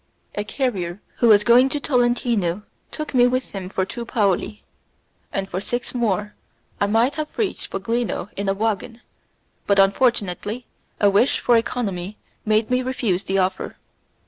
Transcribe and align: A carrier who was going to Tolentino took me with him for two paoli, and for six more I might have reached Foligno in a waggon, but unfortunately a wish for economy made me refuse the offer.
A 0.33 0.43
carrier 0.43 0.99
who 1.17 1.27
was 1.27 1.43
going 1.43 1.69
to 1.69 1.79
Tolentino 1.79 2.63
took 2.89 3.13
me 3.13 3.27
with 3.27 3.51
him 3.51 3.69
for 3.69 3.85
two 3.85 4.03
paoli, 4.03 4.63
and 5.31 5.47
for 5.47 5.61
six 5.61 5.93
more 5.93 6.33
I 6.79 6.87
might 6.87 7.13
have 7.13 7.27
reached 7.37 7.67
Foligno 7.67 8.31
in 8.35 8.49
a 8.49 8.55
waggon, 8.55 9.01
but 9.67 9.77
unfortunately 9.77 10.65
a 10.99 11.11
wish 11.11 11.39
for 11.41 11.55
economy 11.55 12.17
made 12.45 12.71
me 12.71 12.81
refuse 12.81 13.25
the 13.25 13.37
offer. 13.37 13.77